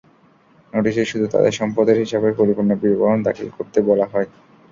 নোটিশে 0.73 1.03
শুধু 1.05 1.25
তাঁদের 1.27 1.53
সম্পদের 1.59 1.97
হিসাবের 2.03 2.33
পরিপূর্ণ 2.39 2.71
বিবরণ 2.81 3.19
দাখিল 3.27 3.47
করতে 3.57 3.79
বলা 3.89 4.05
হয়। 4.05 4.27